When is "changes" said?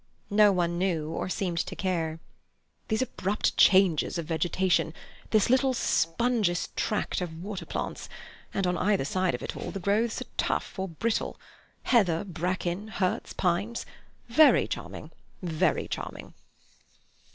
3.55-4.17